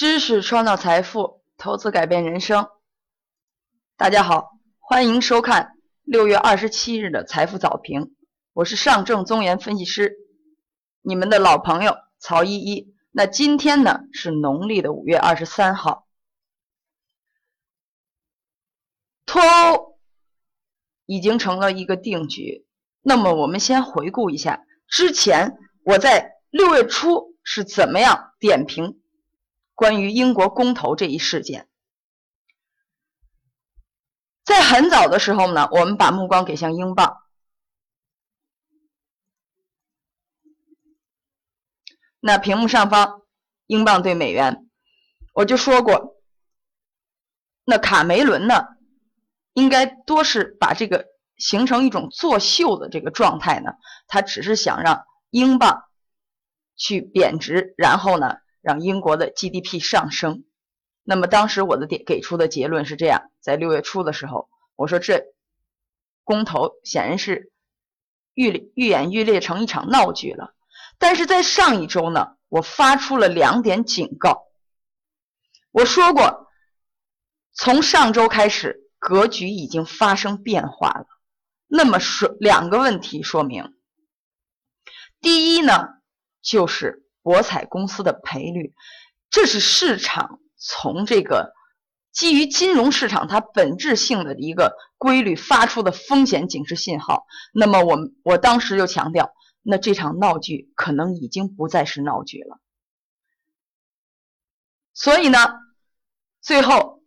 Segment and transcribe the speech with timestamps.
[0.00, 2.70] 知识创造财富，投资改变人生。
[3.98, 8.16] 大家好，欢迎收看六月二十七日的财富早评。
[8.54, 10.16] 我是上证综研分析师，
[11.02, 12.94] 你们的老朋友曹依依。
[13.10, 16.06] 那今天呢是农历的五月二十三号，
[19.26, 19.98] 脱欧
[21.04, 22.66] 已经成了一个定局。
[23.02, 28.99] 那么我们先回顾一下之前我在六月初是怎么样点评
[29.80, 31.66] 关于英国公投这一事件。
[34.44, 37.16] 在很早的时候呢，我们把目光给向英镑。
[42.20, 43.22] 那屏幕上方，
[43.64, 44.68] 英镑对美元，
[45.32, 46.20] 我就说过，
[47.64, 48.66] 那卡梅伦呢，
[49.54, 51.06] 应该多是把这个
[51.38, 53.70] 形成一种作秀的这个状态呢，
[54.06, 55.84] 他只是想让英镑
[56.76, 60.44] 去贬值，然后呢，让英国的 GDP 上升。
[61.02, 65.24] 那么当时我的给给出的结论是这样，在六月初的时候，我说这
[66.24, 67.50] 公投显然是
[68.34, 70.54] 愈愈演愈烈成一场闹剧了。
[70.98, 74.44] 但是在上一周呢，我发出了两点警告。
[75.72, 76.48] 我说过，
[77.52, 81.06] 从上周开始，格局已经发生变化了。
[81.66, 83.74] 那么说两个问题说明：
[85.20, 85.88] 第一呢，
[86.42, 88.74] 就是博彩公司的赔率，
[89.30, 91.52] 这是市场从这个
[92.12, 97.26] 基于金融市场它本质性的一个规律发出的风险警示信号。
[97.52, 99.32] 那么我我当时就强调。
[99.62, 102.58] 那这场闹剧可能已经不再是闹剧了，
[104.94, 105.38] 所以呢，
[106.40, 107.02] 最后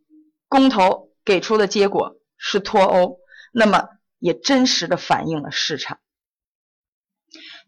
[0.48, 3.18] 公投给出的结果是脱欧，
[3.52, 3.90] 那么
[4.20, 6.00] 也真实的反映了市场。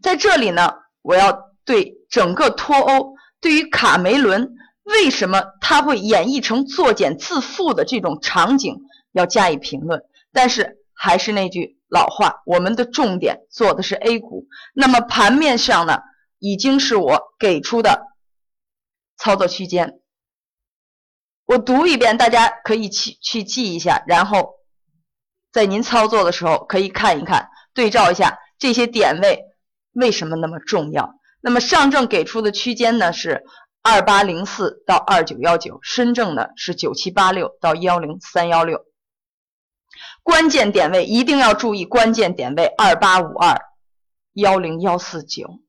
[0.03, 8.77] 在这里呢，我要对整个脱欧，对于卡梅伦为什么他会演绎成作茧自缚的这种场景
[9.11, 11.75] 要加以评论，但是还是那句。
[11.87, 14.47] 老话，我们的重点做的是 A 股。
[14.73, 15.99] 那么盘面上呢，
[16.39, 18.01] 已经是我给出的
[19.17, 19.99] 操作区间。
[21.45, 24.55] 我读一遍，大家可以去去记一下，然后
[25.51, 29.43] 在您操作的时候可以看一看，对照一下这些点位
[29.93, 31.13] 为什么那么重要。
[31.45, 33.43] 那么上证给出的区间呢是
[33.83, 38.83] 二八零四到二九幺九，深证呢是九七八六到幺零三幺六。
[40.23, 43.61] 关键点位一定要注意，关键点位二八五二
[44.33, 45.59] 幺零幺四九。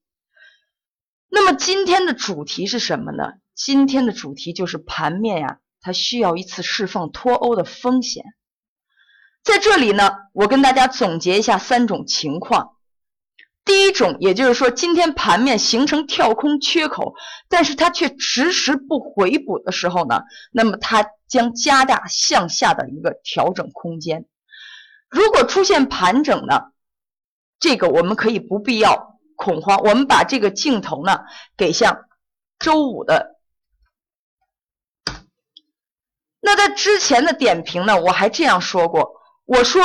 [1.29, 3.35] 那么今天的主题是什么呢？
[3.55, 8.25] 今天的主题就是盘面呀，它需要一次释放脱欧的风险。
[9.45, 12.76] 在这里呢，我跟大家总结一下三种情况。
[13.67, 17.15] 第一种，也就是说今天盘面形成跳空缺口，
[17.49, 20.23] 但是它却迟迟不回补的时候呢，
[20.53, 24.25] 那么它将加大向下的一个调整空间。
[25.11, 26.73] 如果出现盘整呢，
[27.59, 29.79] 这个我们可以不必要恐慌。
[29.79, 31.25] 我们把这个镜头呢
[31.57, 32.05] 给向
[32.61, 33.37] 周五的。
[36.41, 39.83] 那在之前的点评呢，我还这样说过，我说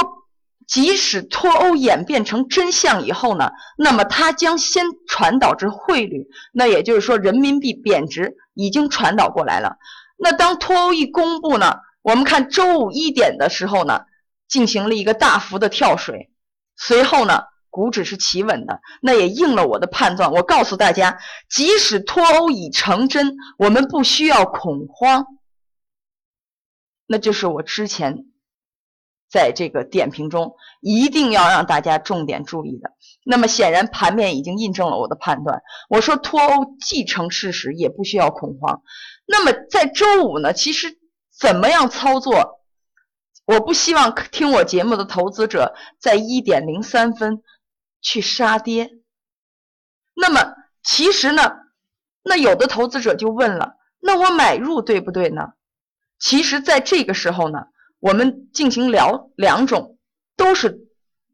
[0.71, 9.75] 即使脱欧演变成真相以后呢，那么它将先传导至汇率，那也就是说人民币贬值已经传导过来了。
[10.17, 14.05] 那当脱欧一公布呢，我们看周五一点的时候呢。
[14.51, 16.29] 进行了一个大幅的跳水，
[16.75, 20.29] 随后呢，股指是企稳的，那也应了我的判断。
[20.33, 25.25] 我告诉大家，即使脱欧已成真，我们不需要恐慌。
[27.07, 28.25] 那就是我之前
[29.31, 32.91] 在这个点评中一定要让大家重点注意的。
[33.23, 35.61] 那么显然盘面已经印证了我的判断。
[35.89, 38.81] 我说脱欧既成事实，也不需要恐慌。
[39.25, 40.99] 那么在周五呢，其实
[41.39, 42.59] 怎么样操作？
[43.45, 47.41] 我不希望听我节目的投资者在一点零三分
[48.01, 48.91] 去杀跌。
[50.13, 50.53] 那么
[50.83, 51.51] 其实呢，
[52.23, 55.53] 那有的投资者就问了：那我买入对不对呢？
[56.19, 57.63] 其实，在这个时候呢，
[58.01, 59.97] 我们进行聊两种
[60.35, 60.89] 都是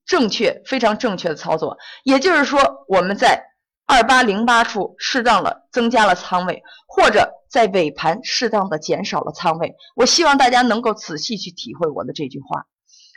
[0.05, 1.79] 正确、非常正确的操作。
[2.03, 3.43] 也就是说，我们在。
[3.89, 9.75] 二八零八处适当的增加了仓位，或者在尾盘适当的减少了仓位。
[9.95, 12.65] 我希望大家能够仔细去体会我的这句话，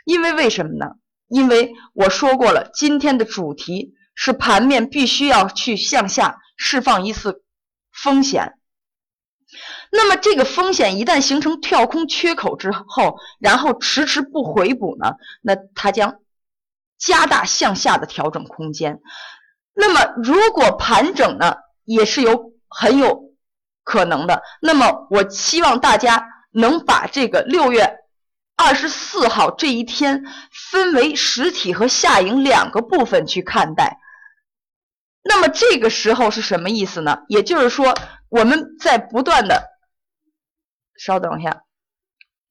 [0.05, 0.91] 因为为什么呢？
[1.27, 7.43] 因为我说过了，今天的主题是盘面必须要去向下释放一次
[7.91, 8.53] 风险。
[9.91, 16.19] 那么这个风险一旦形成跳空缺口之后，然后迟迟不回补呢，那它将
[16.97, 19.01] 加大向下的调整空间。
[19.73, 23.33] 那么，如果盘整呢，也是有很有
[23.83, 24.41] 可能的。
[24.61, 27.97] 那么我希望大家能把这个六月
[28.55, 30.23] 二十四号这一天
[30.71, 33.97] 分为实体和下影两个部分去看待。
[35.23, 37.19] 那么这个时候是什么意思呢？
[37.27, 37.93] 也就是说，
[38.29, 39.70] 我们在不断的，
[40.97, 41.63] 稍等一下，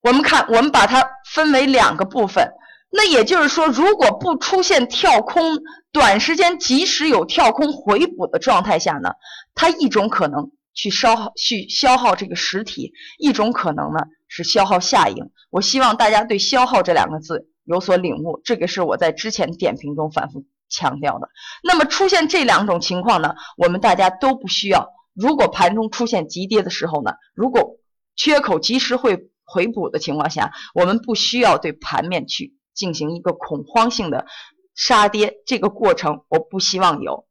[0.03, 2.53] 我们看，我们把它分为两个部分。
[2.93, 5.59] 那也就是说，如果不出现跳空，
[5.93, 9.11] 短时间即使有跳空回补的状态下呢，
[9.55, 15.31] 它一种可能去消耗去消耗这个实体，一种可能呢是消耗下影。
[15.51, 21.29] 我希望大家对“消耗”这两个字有所领悟，这个是我在之前点评中反复强调的。
[21.63, 24.89] 那么出现这两种情况呢，我们大家都不需要。
[25.15, 27.77] 如果盘中出现急跌的时候呢，如果
[28.17, 32.57] 缺口及时会回补的情况下，我们不需要对盘面去。
[32.73, 34.27] 进行一个恐慌性的
[34.75, 37.27] 杀跌，这个过程我不希望有。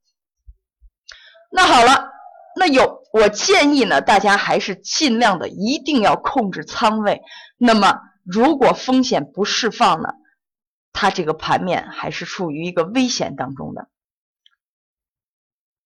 [1.49, 2.09] 那好了，
[2.55, 7.21] 那有我建议呢，大家还是尽量的一定要控制仓位。
[7.57, 10.09] 那么如果风险不释放呢，
[10.93, 13.89] 它这个盘面还是处于一个危险当中的。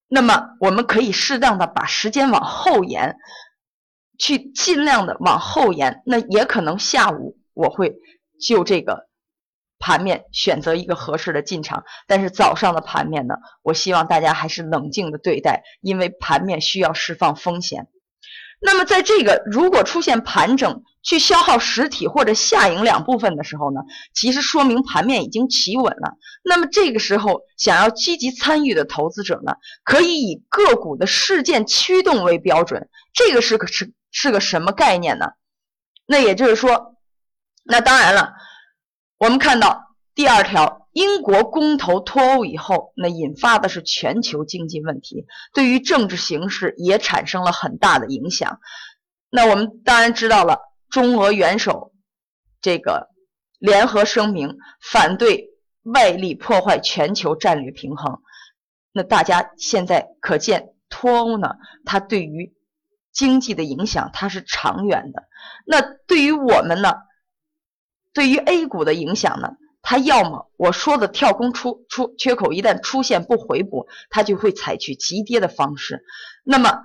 [0.09, 3.17] 那么我们可以适当的把时间往后延，
[4.23, 6.01] 去尽量的往后延。
[6.05, 7.93] 那也可能下午我会
[8.39, 9.09] 就这个。
[9.85, 17.89] 盘面选择一个合适的进场，但是早上的盘面呢，我希望大家还是冷静的对待，因为盘面需要释放风险。
[18.61, 23.81] 那么在这个如果出现盘整去消耗实体或者下影两部分的时候呢，
[24.13, 26.13] 其实说明盘面已经企稳了。
[26.45, 32.87] 那么这个时候想要积极参与的投资者呢，可以以个股的事件驱动为标准。
[33.11, 35.33] 这个是可是是个什么概念呢？
[36.05, 36.95] 那也就是说，
[37.65, 38.33] 那当然了。
[39.17, 48.59] 我们看到第二条，英国公投脱欧以后，那引发的是全球经济问题，对于政治形势也产生了很大的影响。
[49.29, 50.59] 那我们当然知道了，
[50.89, 51.93] 中俄元首
[52.61, 53.09] 这个
[53.59, 55.49] 联合声明反对
[55.83, 58.21] 外力破坏全球战略平衡。
[58.91, 61.55] 那大家现在可见，脱欧呢，
[61.85, 62.53] 它对于
[63.13, 65.23] 经济的影响它是长远的。
[65.65, 66.93] 那对于我们呢？
[68.13, 76.03] 对于 A 股的影响呢，它要么我说的跳空出出缺口一旦出现不回补，它就会采取急跌的方式。
[76.43, 76.81] 那么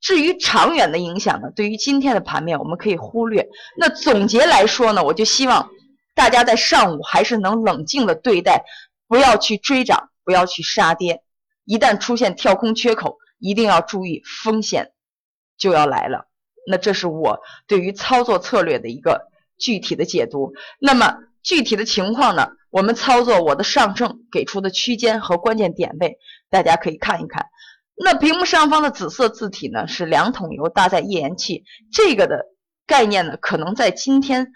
[0.00, 3.48] 至于长远的影响呢，对于今天的盘面我们可以忽略。
[3.76, 5.70] 那总结来说呢，我就希望
[6.14, 8.64] 大家在上午还是能冷静的对待，
[9.08, 11.22] 不要去追涨，不要去杀跌。
[11.64, 14.92] 一旦出现跳空缺口，一定要注意风险
[15.60, 16.26] 就要来了。
[16.66, 19.30] 那这是我对于操作策略的一个。
[19.62, 22.52] 具体的解读，那么具体的情况呢？
[22.70, 26.16] 我们操作我的上证给出的区间和关键点位，
[26.48, 27.44] 大家可以看一看。
[27.94, 32.46] 那屏幕上方的紫色字体呢，是两桶油搭载页岩气，这个的
[32.86, 34.50] 概念呢，可能在今天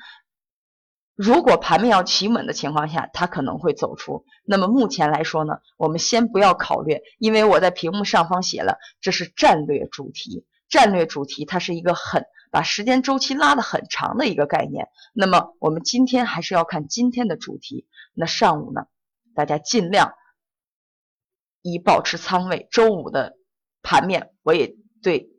[1.15, 4.25] 如果盘面要企稳的情况下，它可能会走出。
[4.43, 12.25] 那么目前来说呢，我们先不要考虑，因为我在屏幕上方写了，这是战略主题，战略主题它是一个很。
[12.51, 17.87] 把时间周期拉得很长的一个概念，那么我们今天还是要看今天的主题。
[18.13, 18.87] 那上午呢，
[19.37, 20.15] 大家尽量
[21.63, 22.67] 以保持仓位。
[22.73, 23.37] 周五的
[23.83, 25.31] 盘面，我也对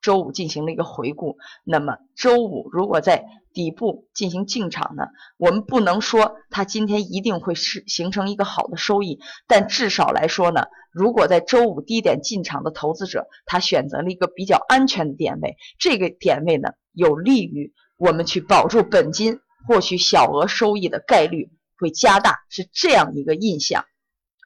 [0.00, 1.36] 周五进行了一个回顾。
[1.62, 5.04] 那么周五如果在底部进行进场呢，
[5.38, 10.64] 我们不能说它今天一定会是形成一个好的收益，但至少来说呢。
[10.94, 23.84] 如果在周五低点进场的投资者，他选择了一个比较安全的点位，这个点位呢，有利于我们去保住本金，获取小额收益的概率会加大，是这样一个印象。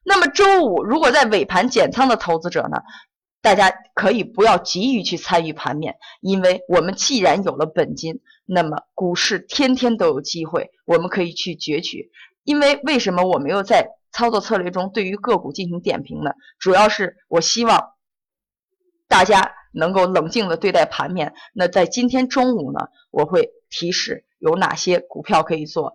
[0.07, 2.79] 那么周五如果在尾盘减仓的投资者呢，
[3.43, 12.11] 大家可以不要急于去参与盘面，因为我们既然有了本金，那么股市天天都有机会，我们可以去攫取。
[12.43, 13.98] 因为为什么我没有在？
[14.13, 17.93] 操作策略中，对于个股进行点评呢，主要是我希望
[19.07, 21.35] 大家能够冷静的对待盘面。
[21.53, 25.95] 那在今天中午呢，我会提示有哪些股票可以做。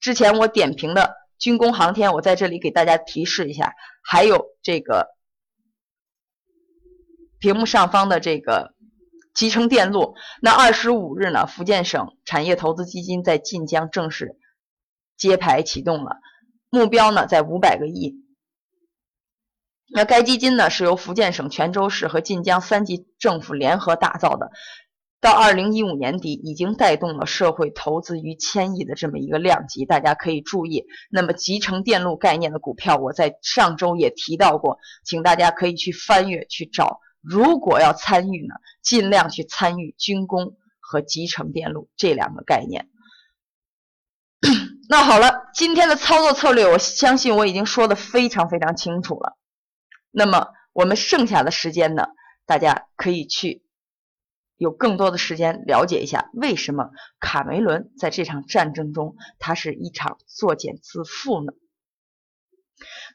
[0.00, 3.74] 之前我点评的军工航天，我在这里给大家提示一下。
[4.04, 5.10] 还有这个
[7.38, 8.74] 屏幕上方的这个
[9.32, 10.16] 集成电路。
[10.40, 14.36] 那二十五日呢，福建省产业投资基金在晋江正式
[15.16, 16.16] 揭牌启动了。
[16.72, 18.14] 目标呢在五百个亿。
[19.94, 24.50] 那该基金呢是由福建省泉州市和晋江三级政府联合打造的，
[25.20, 30.86] 到二零一五年底已经带动了社会投资逾千亿的这么一个量级，大家可以注意。
[31.10, 42.88] 那么集成电路概念的股票，我在上周也提到过，请大家可以去翻阅去找如果要参与呢，尽量去参与军工和集成电路这两个概念。
[44.92, 49.38] 那好了，今天的操作策略，我相信我已经说的非常非常清楚了。
[50.10, 52.08] 那么我们剩下的时间呢，
[52.44, 53.64] 大家可以去
[54.58, 61.54] 有更多的时间了解一下，为什么卡梅伦在这场战争中，他是一场作茧自缚呢？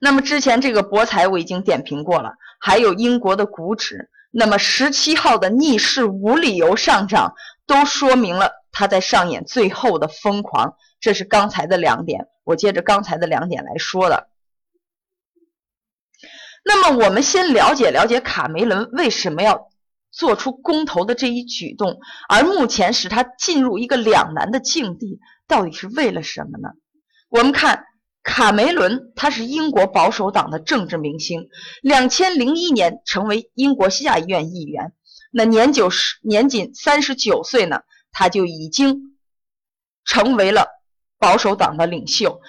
[0.02, 7.36] 那么之前这个博彩我已经点评过了，还有英国的股指，那么十七号的逆势无理由上涨，
[7.68, 10.76] 都说明了他在上演最后的疯狂。
[11.00, 14.30] 这是刚才的两点，我接着刚才的两点来说的。
[16.64, 19.70] 那么我们先了解了解卡梅伦为什么要
[20.12, 26.70] 做出公投的这一举动，而目前使他进入一个两难的境地，到底是为了什么呢？
[27.30, 27.86] 我们看
[28.24, 31.48] 卡梅伦，他是英国保守党的政治明星，
[31.82, 34.94] 两千零一年成为英国下议院议员，
[35.32, 39.18] 那年九十年仅三十九岁呢，他就已经
[40.06, 40.68] 成为了。
[41.20, 42.42] 保守党的领袖，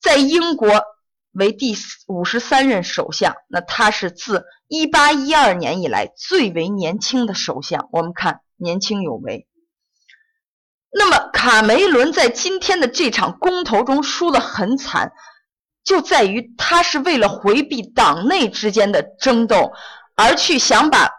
[0.00, 0.84] 在英国
[1.32, 1.74] 为第
[2.06, 7.88] 五十三任首相，那他是自一八一二年以来最为年轻的首相。
[7.90, 9.48] 我们看年轻有为。
[10.92, 15.12] 那么卡梅伦在今天的这场公投中输得很惨，
[15.82, 19.72] 就在于他是为了回避党内之间的争斗，
[20.14, 21.10] 而去想把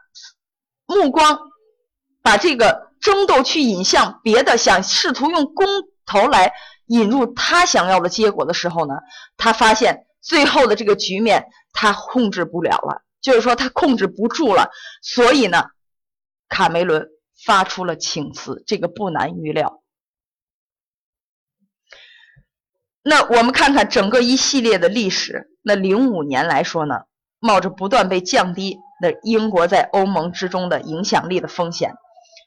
[0.85, 1.37] 目光
[2.21, 5.67] 把这个争斗去引向别的，想试图用公。
[6.05, 6.51] 投来
[6.87, 8.95] 引入他想要的结果的时候呢，
[9.37, 14.69] 他发现最后的这个局面他控制不了了，就是说他控制不住了，
[15.01, 15.63] 所以呢，
[16.49, 17.07] 卡梅伦
[17.45, 19.81] 发出了请辞，这个不难预料。
[23.01, 27.03] 那我们看看整个一系列的历史，那零五年来说呢，
[27.39, 31.93] 冒着不断被降低的英国在欧盟之中的影响力的风险，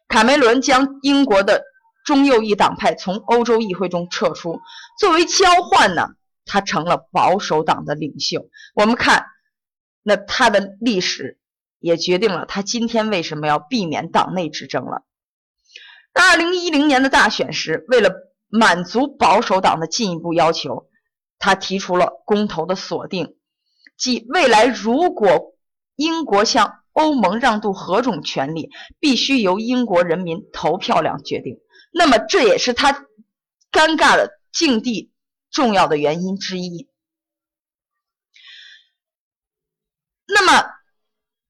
[0.08, 1.62] 卡梅伦将英国的。
[2.04, 4.60] 中右翼党派从欧洲议会中撤出，
[4.96, 6.10] 作为交换呢，
[6.44, 8.48] 他成了保守党的领袖。
[8.76, 9.26] 我们看，
[10.04, 11.40] 那他的历史
[11.80, 15.02] 也决定了他今天为什么要避免党内之争了。
[16.12, 18.12] 二零一零年的大选时，为了
[18.46, 20.88] 满足保守党的进一步要求，
[21.40, 23.34] 他提出了公投的锁定，
[23.98, 25.56] 即未来如果
[25.96, 31.60] 英国向欧盟让渡何种权利，必须由英国人民投票量决定。
[31.92, 32.92] 那么这也是他
[33.70, 35.12] 尴尬的境地
[35.50, 36.88] 重要的原因之一。
[40.26, 40.70] 那么，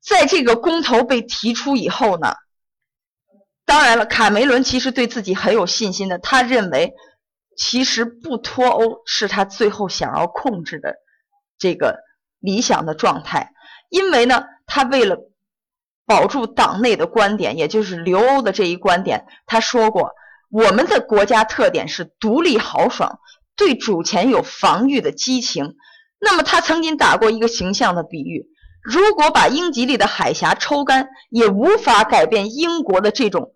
[0.01, 2.35] 在这个公投被提出以后呢，
[3.65, 6.93] 当然了，卡梅伦其实对自己很有信心的，他认为
[7.57, 10.97] 其实不脱欧是他最后想要控制的
[11.57, 12.01] 这个
[12.41, 13.53] 理想的状态，
[13.91, 15.17] 因为呢，他为了
[16.07, 20.13] 保住党内的观点，也就是留欧的这一观点，他说过。
[20.49, 23.19] 我们的国家特点是独立豪爽，
[23.57, 25.75] 对主权有防御的激情。
[26.21, 28.47] 那么他曾经打过一个形象的比喻：
[28.81, 33.55] 如果把英吉利的海峡抽干，也无法改变英国的这种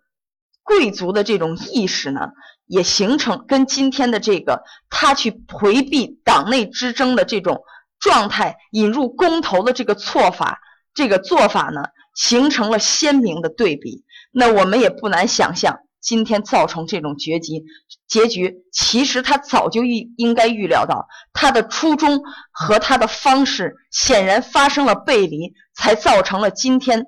[0.65, 2.33] 贵族的这种意识呢，
[2.67, 7.63] 也形成跟今天的这个他去回避党内之争的这种
[8.01, 10.59] 状态，引入公投的这个错法，
[10.93, 14.05] 这个做法呢，形成了鲜明的对比。
[14.33, 15.81] 那我们也不难想象。
[16.01, 17.63] 今天造成这种结局，
[18.09, 27.05] 结局其实他早就预应该预料到，他的初衷和他的方式显然发生了背离，才造成了今天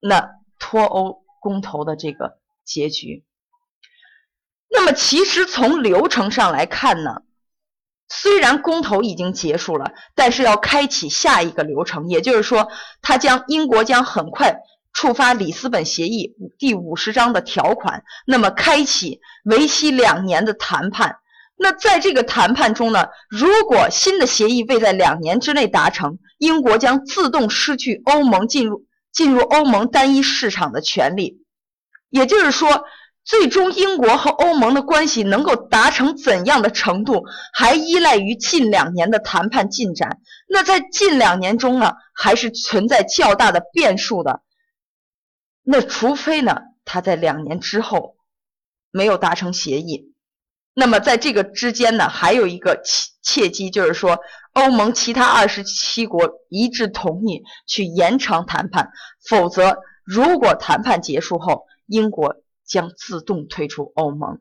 [0.00, 3.24] 那脱欧公投的这个结局。
[4.68, 7.22] 那么，其实从流程上来看呢，
[8.14, 12.68] 虽然公投已经结束了，但是要开启下一个流程，也就是说，
[13.00, 14.54] 他将英国将很快。
[14.92, 21.16] 触发里斯本协议第五十章的条款，那么开启为期两年的谈判。
[21.56, 31.42] 那在这个谈判中呢，如果新的协议未在两年之内达成，英国将自动失去欧盟进入进入欧盟单一市场的权利。
[32.10, 32.84] 也就是说，
[33.24, 40.18] 最终英国和欧盟的关系能够达成怎样的程度，还依赖于近两年的谈判进展。
[40.48, 44.42] 那在近两年中呢，还是存在较大的变数的。
[45.62, 48.16] 那除非呢，他在两年之后
[48.90, 50.12] 没有达成协议，
[50.74, 54.18] 那么在这个之间呢，还有一个契契机，就是说
[54.54, 58.90] 欧盟其他二十七国一致同意去延长谈判，
[59.24, 62.34] 否则如果谈判结束后英国
[62.66, 64.40] 将自动退出欧盟，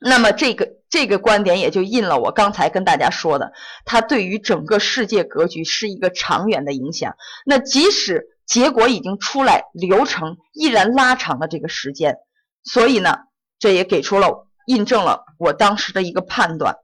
[0.00, 3.52] 那么这个这个观点也就印了我刚才跟大家说的，
[3.84, 7.16] 它对于整个世界格局是一个长远的影响。
[7.44, 12.18] 那即使结果已经出来，流程依然拉长了这个时间，
[12.62, 13.18] 所以呢，
[13.58, 16.76] 这也给出了印证了我当时的一个判断。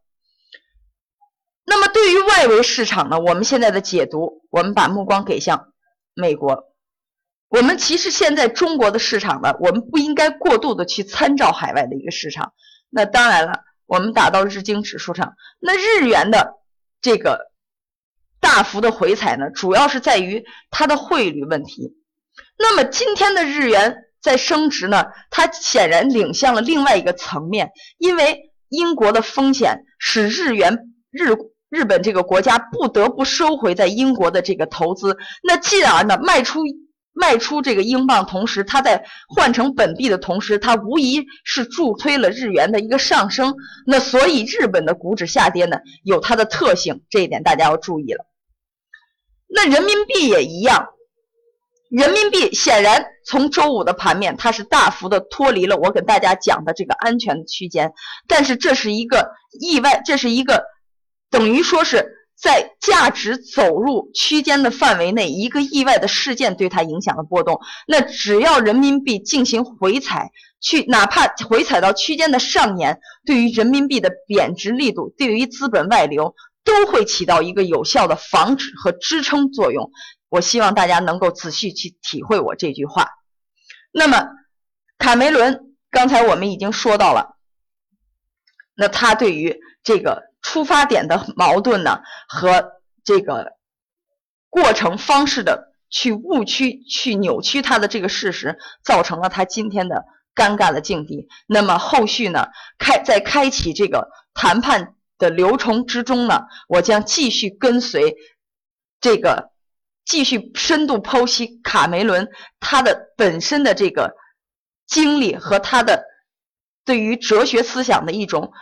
[1.64, 5.72] 那么对于外围市场呢，我们现在的解读，我们把目光给向
[6.14, 6.69] 美国。
[7.50, 12.52] 我们其实现在中国的市场呢，我们不应该过度的去参照海外的一个市场。
[12.88, 16.54] 那当然了，我们打到日经指数上，那日元的
[17.02, 17.50] 这个
[18.40, 21.96] 大幅的回踩呢，主要是在于它的汇率问题。
[22.56, 30.78] 那么今天的日元在升值呢，它显然领向了另外一个层面，因为英国的风险使日元
[31.10, 31.34] 日。
[31.70, 36.64] 日本这个国家不得不收回在英国的这个投资，那进而呢卖出
[37.20, 43.54] 卖出这个英镑，同时它在换成本币的同时，它无疑是助推了日元的一个上升。
[43.86, 48.24] 那所以日本的股指下跌呢，有它的特性，这一点大家要注意了。
[49.46, 50.88] 那人民币也一样，
[51.90, 57.92] 人民币显然从周五的盘面，它是大幅的脱离了我给大家讲的这个安全区间，
[58.26, 60.64] 但是这是一个意外，这是一个。
[61.30, 67.60] 等于说是在价值走入区间的范围内，一个意外的事件对它影响了波动。
[67.86, 79.90] 那只要人民币进行回踩，去哪怕回踩到区间的上沿，对于人民币的贬值力度，对于资本外流都会起到一个有效的防止和支撑作用。
[80.30, 83.10] 我希望大家能够仔细去体会我这句话。
[83.92, 84.28] 那么，
[84.96, 87.36] 卡梅伦刚才我们已经说到了，
[88.74, 90.29] 那他对于这个。
[90.42, 92.72] 出发点的矛盾呢，和
[93.04, 93.52] 这个
[94.48, 100.04] 过程方式的去误区、去扭曲他的这个事实，造成了他今天的
[100.34, 101.28] 尴尬的境地。
[101.46, 108.16] 那么后续呢，开在开启这个谈判的流程之中呢，我将继续跟随
[109.00, 109.50] 这个，
[110.04, 114.14] 继续深度剖析卡梅伦他的本身的这个
[114.86, 116.04] 经历和他的
[116.84, 118.52] 对于哲学思想的一种。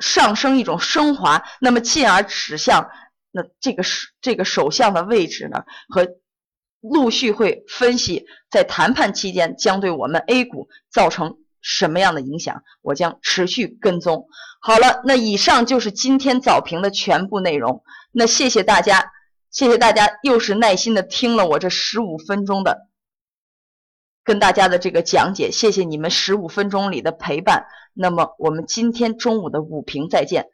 [0.00, 2.90] 上升一种升华，那么进而指向
[3.30, 5.62] 那这个首这个首相的位置呢？
[5.88, 6.08] 和
[6.80, 14.26] 陆续会分析在谈判期间将对我们 A 股造成什么样的影响，我将持续跟踪。
[14.62, 17.82] 好了，那以上就是今天早评的全部内容。
[18.12, 19.12] 那谢谢大家，
[19.50, 22.89] 谢谢大家又是耐心的听了我这十五分钟的。
[24.22, 27.66] 跟大家的这个讲解，谢谢你们十五分钟里的陪伴。
[27.94, 30.46] 那么我们今天中午的午评再见，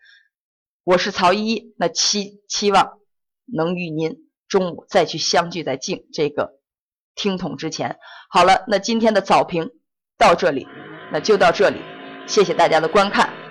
[0.85, 1.75] 我是曹依依。
[1.77, 2.99] 那期期望
[3.45, 4.17] 能与您
[4.49, 6.61] 中午再去相聚在静这个
[7.15, 7.99] 听筒之前。
[8.31, 9.71] 好了，那今天的早评
[10.17, 10.67] 到这里，
[11.13, 11.81] 那就到这里，
[12.27, 13.46] 谢谢大家的观看。